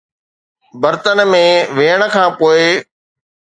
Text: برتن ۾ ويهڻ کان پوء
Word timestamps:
برتن 0.81 1.17
۾ 1.33 1.43
ويهڻ 1.77 2.01
کان 2.13 2.29
پوء 2.39 2.65